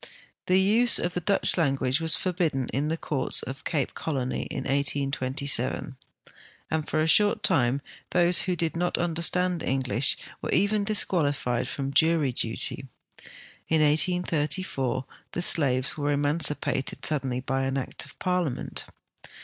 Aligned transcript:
The 0.47 0.59
use 0.59 0.97
of 0.97 1.13
the 1.13 1.21
Dutch 1.21 1.57
language 1.59 2.01
was 2.01 2.15
forbidden 2.15 2.67
in 2.69 2.87
the 2.87 2.97
courts 2.97 3.43
of 3.43 3.63
Cape 3.63 3.93
Colony 3.93 4.47
in 4.49 4.63
1827, 4.63 5.95
and 6.71 6.89
for 6.89 6.99
a 7.01 7.05
short 7.05 7.43
time 7.43 7.81
those 8.09 8.41
who 8.41 8.55
did 8.55 8.75
not 8.75 8.97
understand 8.97 9.61
English 9.61 10.17
were 10.41 10.49
even 10.49 10.83
disqualified 10.85 11.67
from 11.67 11.93
jury 11.93 12.31
duty. 12.31 12.87
In 13.67 13.81
1834 13.81 15.05
the 15.33 15.41
slaves 15.43 15.95
were 15.97 16.09
emancipated 16.11 17.05
suddenly 17.05 17.39
by 17.39 17.63
act 17.67 18.03
of 18.03 18.17
Parliament. 18.17 18.85